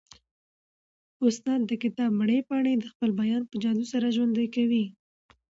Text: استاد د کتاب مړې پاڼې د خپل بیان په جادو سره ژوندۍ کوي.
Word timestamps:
استاد 1.27 1.61
د 1.69 1.71
کتاب 1.83 2.11
مړې 2.19 2.39
پاڼې 2.49 2.73
د 2.79 2.83
خپل 2.93 3.09
بیان 3.21 3.41
په 3.49 3.55
جادو 3.63 3.85
سره 3.93 4.13
ژوندۍ 4.15 4.47
کوي. 4.55 4.85